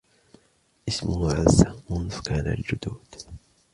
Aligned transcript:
إسمه 0.87 1.31
عـزّه 1.33 1.81
منذ 1.89 2.21
كان 2.21 2.47
الجدود 2.47 3.15